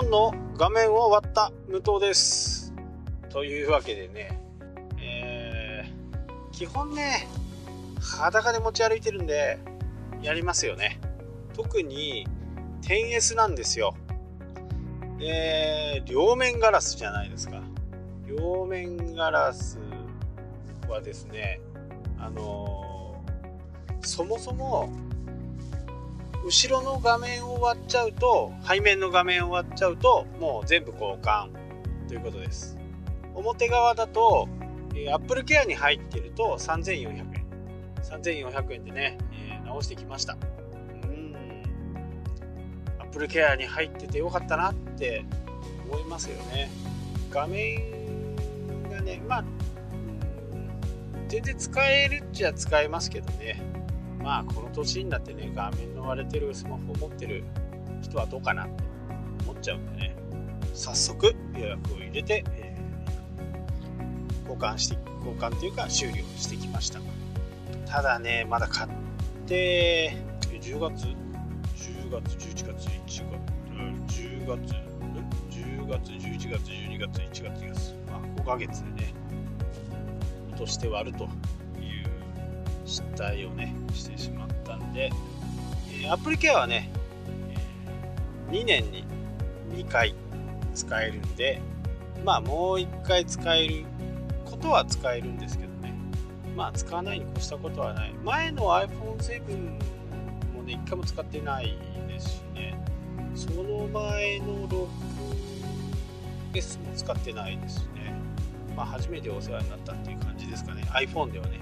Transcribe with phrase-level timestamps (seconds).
[0.00, 2.72] iPhone の画面を割った無糖です。
[3.28, 4.40] というわけでね、
[4.98, 7.28] えー、基本ね
[8.00, 9.58] 裸で持ち歩いてるんで
[10.22, 11.00] やりますよね。
[11.54, 12.26] 特に
[12.82, 13.94] 10S なんですよ。
[15.18, 17.60] で両面ガラスじゃないですか。
[18.26, 19.78] 両面ガラス
[20.88, 21.60] はですね
[22.18, 24.88] あのー、そもそも
[26.50, 31.48] 後ろの画面を割っちゃうと背面の画面を割っちゃうともう全部交換
[32.08, 32.76] ということです。
[33.36, 34.48] 表側だと、
[34.96, 37.46] え、Apple Care に入ってると3400円。
[38.02, 40.36] 3400円でね、えー、直してきました。
[41.04, 41.36] うん。
[42.98, 45.24] アップルケアに入っててよかったなって
[45.88, 46.68] 思いますよね。
[47.30, 48.34] 画面
[48.90, 49.44] がねまあ
[51.28, 53.69] 全然使えるっちゃ使えますけどね。
[54.22, 57.44] まあこの年になってね画面の割れてるスマホを持ってる
[58.02, 58.84] 人はどうかなって
[59.44, 60.16] 思っちゃうんでね。
[60.74, 67.00] 早速予約を入れて、えー、交換して交換というか修理をしてきました。
[67.86, 68.90] ただねまだ買っ
[69.46, 70.16] て
[70.48, 71.08] 10月
[71.76, 73.28] ？10月11月1月
[74.08, 74.74] 10月
[75.50, 79.14] 10月11月12月1月2月まあ5ヶ月でね
[80.52, 81.28] 落として割ると。
[82.90, 83.74] 失態をね。
[83.94, 85.10] してしまったんで、
[86.02, 86.90] えー、アプリケアはね、
[88.48, 89.04] えー、2年に
[89.72, 90.14] 2回
[90.74, 91.60] 使えるんで
[92.24, 93.84] まあもう1回使える
[94.44, 95.94] ことは使えるんですけどね。
[96.56, 98.12] まあ使わないに越したことはない。
[98.24, 99.40] 前の iPhone7
[100.54, 101.76] もね1回も使ってない
[102.08, 102.78] ですしね。
[103.34, 104.68] その前の
[106.52, 108.12] 6S も使ってないですしね。
[108.76, 110.82] まあ初めてお世話になったっていう感じですかね。
[110.92, 111.60] iPhone ではね。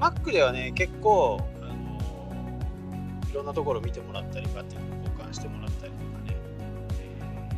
[0.00, 6.36] Mac ではね結構、あの、いろんなところ見てもらったりバッテリー交換してもらったりとかね、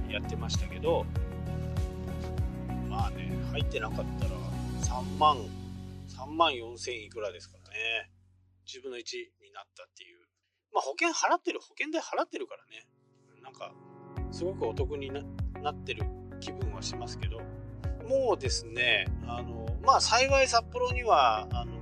[0.06, 1.06] えー、やってましたけど
[2.88, 4.30] まあね入ってなかったら
[4.82, 5.38] 3万
[6.08, 8.10] 3万4000いくらですからね。
[8.66, 9.00] 10分の1
[9.42, 10.18] になったっていう。
[10.72, 12.86] まあ保険払ってる保険代払ってるからね。
[13.42, 13.72] なんか
[14.30, 15.20] すごくお得にな
[15.72, 16.04] ってる
[16.40, 17.40] 気分はしますけど。
[18.08, 21.81] もうですねあのまあ幸い札幌にはあの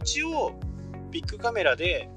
[0.00, 0.52] 一応
[1.10, 2.08] ビッグカメラで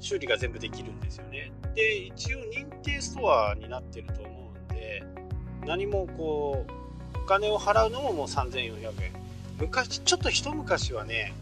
[0.00, 1.52] 修理が全部できるんですよね。
[1.74, 5.02] で一応認定ストアになってると思うんで
[5.66, 6.66] 何もこ
[7.14, 9.12] うお金を払うのももう3400円
[9.58, 11.32] 昔ちょっと一昔はね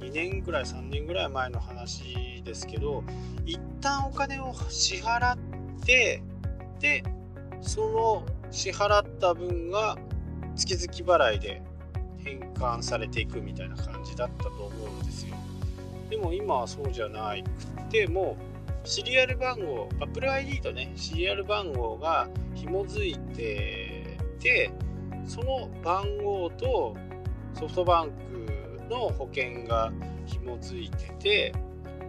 [0.00, 3.04] 2年ぐらい3年ぐらい前の話ですけど
[3.46, 5.38] 一旦お金を支払っ
[5.84, 6.22] て
[6.80, 7.04] で
[7.60, 9.96] その支払った分が
[10.56, 11.62] 月々払いで
[12.24, 15.36] 変換されていくみたいな感じだったと思うんですよ。
[16.10, 17.34] でも今はそうじゃな
[17.76, 18.36] くても
[18.84, 24.70] うシリアル番号 Apple ID とねシリアル番号が紐づいてて
[25.26, 26.96] その番号と
[27.54, 29.92] ソフトバンクの保険が
[30.26, 31.52] 紐づいてて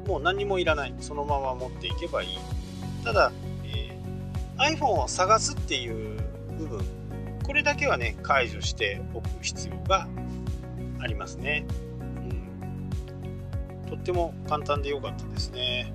[0.07, 0.95] もう何もいらない。
[0.99, 2.39] そのまま持っていけばいい。
[3.03, 3.31] ただ、
[3.65, 6.19] えー、iPhone を探すっていう
[6.57, 6.81] 部分
[7.49, 10.07] これだけはね解除しておく必要が
[10.99, 11.65] ありますね、
[13.81, 15.91] うん、とっても簡単で良かったですね。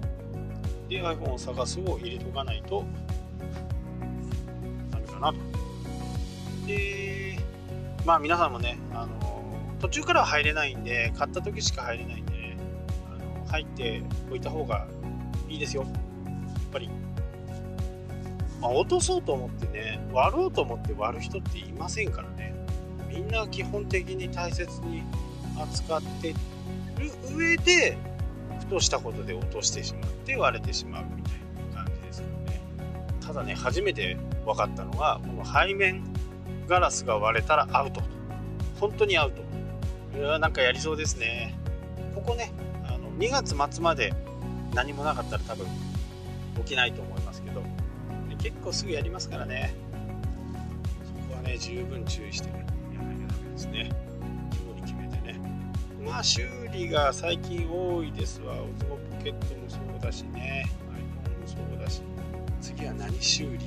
[0.88, 2.84] で iPhone を探すを入れとかないと
[4.90, 5.38] ダメかなと。
[6.66, 7.38] で
[8.04, 9.14] まあ皆さんもねあの
[9.78, 12.56] 途中からは入れないんで買った時しか入れないんで、ね、
[13.12, 14.88] あの入っておいた方が
[15.48, 15.82] いいですよ。
[15.84, 15.92] やっ
[16.72, 16.90] ぱり。
[18.64, 22.54] まあ、落とそうと思ってね割ろうと思って割る人っていませんからね。
[23.10, 25.02] みんな基本的に大切に
[25.60, 26.32] 扱って
[26.98, 27.98] る上で
[28.60, 31.32] ふとしたことで落としてしまって割れてしまうみたい
[31.74, 32.60] な感じですけどね。
[33.20, 34.16] ただね初めて
[34.46, 36.02] 分かったのがこの背面
[36.66, 38.00] ガラスが割れたらアウト。
[38.80, 39.42] 本当にアウト。
[40.18, 41.54] いやなんかやりそうですね。
[42.14, 42.50] ここね
[42.86, 44.14] あの2月末まで
[44.72, 45.66] 何もなかったら多分
[46.56, 47.62] 起きないと思いますけど
[48.44, 49.74] 結構すぐやりますからね。
[51.02, 52.56] そこはね十分注意してや
[52.98, 53.90] らなきゃダメですね。
[54.52, 55.40] 今日に決めてね。
[56.04, 58.62] まあ修理が最近多いですわ。
[58.62, 60.68] オズポケットもそうだしね。
[61.26, 62.02] iPhone もそうだし。
[62.60, 63.60] 次は何修理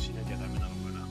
[0.00, 1.06] しなきゃダメなのかな。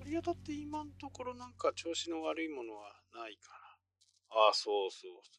[0.00, 3.50] 取り当たって今のところなんか調子の悪いものはないか
[4.30, 4.42] な。
[4.44, 5.30] ああそうそうそ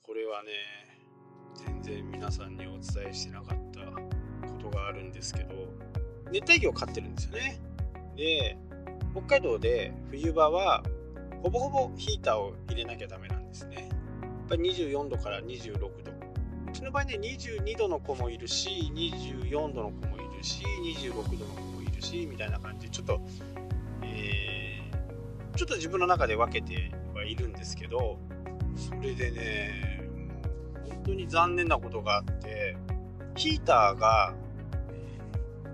[0.00, 0.02] う。
[0.02, 0.48] これはね
[1.54, 4.13] 全然皆さんにお伝えしてなかった。
[4.74, 5.54] があるんですけど
[6.30, 7.60] 熱帯魚を飼ってるんですよね。
[8.16, 8.56] で
[9.12, 10.82] 北海道で冬場は
[11.42, 13.88] ほぼほぼヒーターを入れなきゃダメなんですね。
[14.22, 15.90] やっぱり24度から26度。
[16.68, 20.64] うちの場合ね22度の子もいるし24度の子もいるし
[21.00, 23.20] 26度の子もいるしみたいな感じでちょっと、
[24.02, 28.18] えー、ちょっと自分の中で分けてはいるんですけど
[28.76, 30.04] それでね
[30.88, 32.76] 本当に残念なことがあって
[33.36, 34.34] ヒーターが、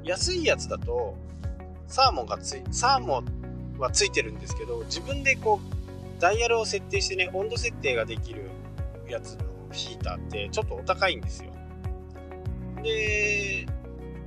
[0.05, 1.17] 安いやつだと
[1.87, 8.50] サーモンがついサーモンはついてるんですけど自分でこうダイヤルを設定してね温度設定ができる
[9.08, 11.50] やつのヒーターってちょっとお高いんですよ。
[12.82, 13.67] で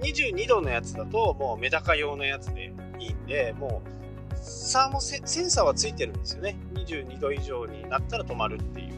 [0.02, 6.58] 22度のやつだともうメダカ用のやつでいいんでもうサーモセンサーはついてるんですよね。
[6.74, 8.94] 22度以上になったら止まるっていう。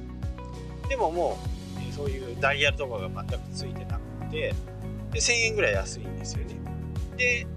[0.89, 1.37] でもも
[1.91, 4.53] うそういうダイヤルとかが全くついてなくて
[5.15, 6.55] で1000円ぐらい安いんですよね。
[7.15, 7.47] で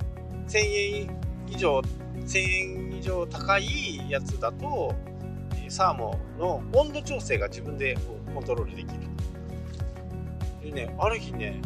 [0.46, 1.10] 1000円
[1.48, 1.80] 以上
[2.14, 4.94] 1000円以上高いやつだと
[5.68, 7.98] サーモンの温度調整が自分で
[8.32, 9.00] コントロールできる。
[10.62, 11.60] でねある日ね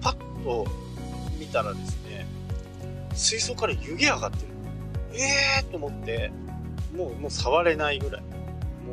[0.00, 0.66] パッと
[1.38, 2.26] 見たらですね
[3.14, 4.48] 水槽から湯気上がってる。
[5.12, 6.32] えーと思って
[6.96, 8.22] もうもう触れないぐらい。
[8.22, 8.28] も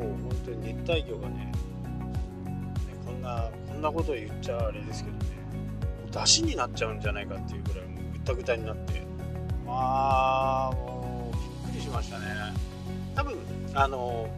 [0.02, 1.52] う本当に熱帯魚がねね
[3.04, 5.26] こんなこんなこと言っちゃあれですけどね。
[6.16, 9.02] 出汁になっちゃうんじゃないかっていうぐらいもうぐったぐたになって。
[9.66, 11.36] まあもう
[11.66, 12.24] びっくりしましたね。
[13.14, 13.36] 多分
[13.74, 14.30] あの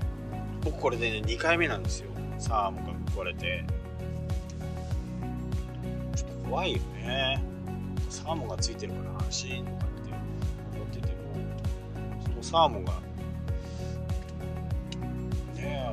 [0.65, 2.11] 僕これでね2回目なんですよ。
[2.39, 3.65] サーモンが壊れて。
[6.17, 7.41] ちょっと怖いよね。
[8.11, 10.13] サーモンがついてるから安心とかって
[10.75, 11.13] 思ってても
[12.25, 12.93] そのサーモンが
[15.55, 15.93] ね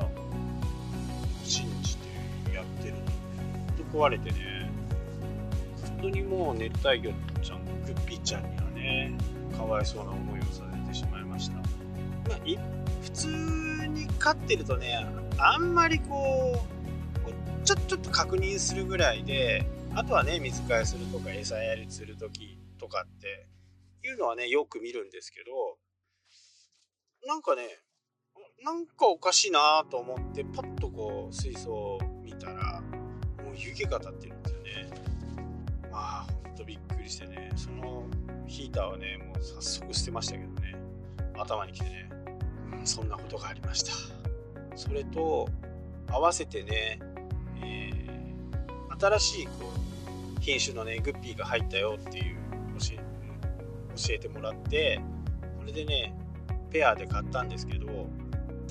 [1.44, 2.08] 信じて
[2.54, 3.00] やってるの。
[3.02, 4.55] に壊れてね。
[6.06, 7.12] 当にもう熱帯魚
[7.42, 9.16] ちゃんグッピーちゃんにはね
[9.56, 12.38] かわいそうな思いをさせてしまいました、まあ、
[13.02, 13.28] 普通
[13.88, 15.06] に飼ってるとね
[15.38, 16.64] あんまりこ
[17.26, 23.48] うちょちょっと確認するぐらいであとはね水替えするとか餌やりする時とかって
[24.06, 25.78] いうのはねよく見るんですけど
[27.26, 27.62] なんかね
[28.64, 32.80] なんかおかしいなと思ってパッとこう水槽を見たら
[33.44, 35.15] もう湯気が立ってるんですよね。
[35.96, 37.50] まあほんとびっくりしてね。
[37.56, 38.04] その
[38.46, 40.76] ヒーターはねもう早速捨てましたけどね。
[41.38, 42.10] 頭にきてね、
[42.80, 43.92] うん、そんなことがありました。
[44.76, 45.48] それと
[46.10, 47.00] 合わせてね、
[47.62, 49.52] えー、新しいこ
[50.36, 52.36] う品種のねグッピーが入ったよっていう
[52.78, 52.96] 教え
[53.96, 55.00] 教えてもらって
[55.60, 56.14] それでね
[56.70, 57.86] ペアで買ったんですけど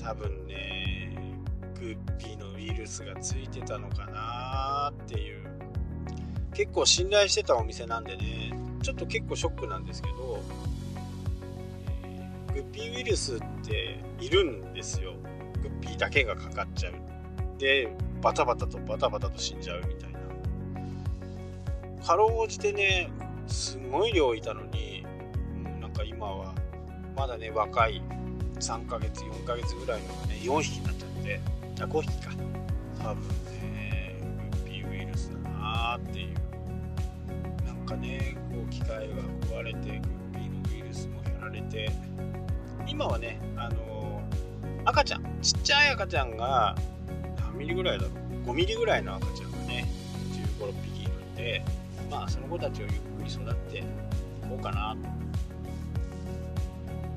[0.00, 1.36] 多分ね
[1.74, 5.45] グッピーのウイルスがついてたのかなっていう
[6.56, 10.42] 結構信頼してたお店なんでねちょっと結構ショックなんですけど、
[12.02, 15.12] えー、グッピーウイルスっているんですよ。
[15.62, 16.94] グッピーだけがかかっちゃう。
[17.58, 20.18] でバタバタとバタバタと死んじゃうみたいな。
[22.02, 23.10] かろうじてね
[23.46, 25.04] すごい量いたのに、
[25.56, 26.54] うん、なんか今は
[27.14, 28.00] まだね若い
[28.60, 31.40] 3ヶ月4ヶ月ぐらいのがね4匹になっちゃって
[31.82, 32.32] あ5匹か。
[33.02, 33.55] 多分ね。
[41.76, 41.92] もやられて
[42.88, 44.22] 今はねあの、
[44.84, 46.74] 赤ちゃんちっちゃい赤ちゃんが
[47.36, 48.10] 何ミリぐらいだろ
[48.44, 49.86] う5ミリぐらいの赤ちゃんがね
[50.58, 51.62] 1 5 6匹いるんで
[52.10, 53.82] まあその子たちをゆっくり育ってい
[54.48, 55.08] こうかなと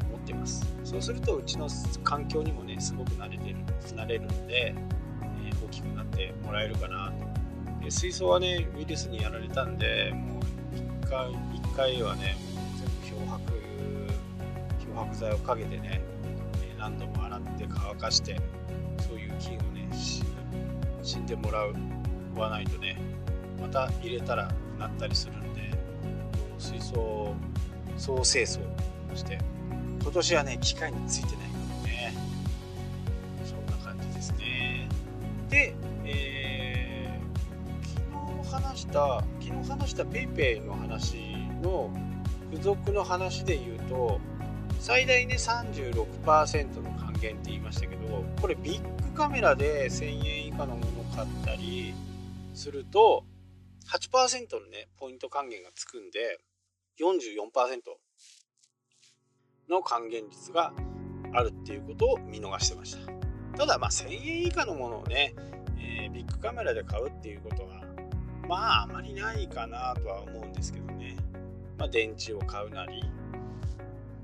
[0.08, 0.68] 思ってます。
[0.84, 1.68] そうするとうちの
[2.04, 3.56] 環境にもねすごく慣れてる
[3.96, 7.84] 慣れるので、えー、大きくなってもらえるかなと。
[7.84, 12.36] で水槽はねウイルスにやられたんでもう1回 ,1 回はね
[15.00, 16.01] 漂白剤をかけてね
[16.77, 18.39] 何度も洗って乾かして
[19.08, 19.89] そういう菌をね
[21.03, 21.74] 死んでもらう
[22.36, 22.98] わないとね
[23.62, 25.72] また入れたらなったりするんで
[26.58, 27.34] 水槽
[27.98, 28.60] 総清掃
[29.15, 29.39] して
[30.01, 32.13] 今年はね機械についてないからね
[33.46, 34.88] そんな感じですね。
[35.50, 35.75] で、
[36.06, 41.18] えー、昨日話した昨日話した PayPay の話
[41.62, 41.91] の
[42.51, 44.20] 付属の話で言うと
[44.79, 51.93] 最大ね36%の還元って言いましたけどこれビッグカメラで1000円以下のものを買ったり
[52.53, 53.25] すると
[53.89, 56.39] 8%のねポイント還元がつくんで
[57.00, 57.81] 44%
[59.69, 60.74] の還元率が
[61.33, 63.12] あるっていうことを見逃してました。
[63.57, 65.33] ただまあ1000円以下のものをね、
[65.77, 67.83] えー、ビッグカメラで買うっていうことは
[68.48, 71.17] まああまりないかなとは思うんですけどね。
[71.77, 73.03] まあ電池を買うなり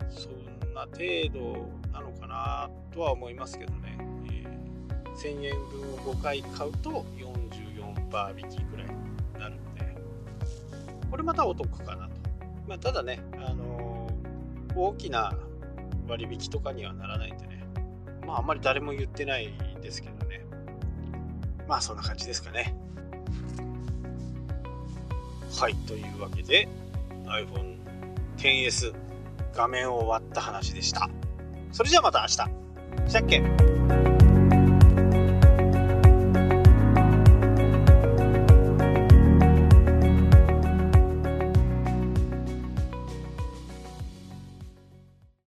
[0.09, 0.44] そん
[0.75, 0.97] な程
[1.33, 3.97] 度なのかなとは思いますけどね、
[4.29, 9.97] えー、1000円分を5回買うと44%引きぐらいになるんで
[11.09, 12.25] これまたお得かなと
[12.67, 15.33] まあ、ただね、あのー、大きな
[16.07, 17.63] 割引とかにはならないんでね、
[18.25, 20.41] まあ、あんまり誰も言ってないですけどね。
[21.67, 22.75] まあ、そんな感じですかね。
[25.59, 26.67] はい、というわけで
[27.25, 27.77] iPhone
[28.37, 28.93] XS
[29.55, 31.09] 画面を割った話でした。
[31.71, 32.31] それじゃあまた明日。
[32.31, 34.04] したっけ？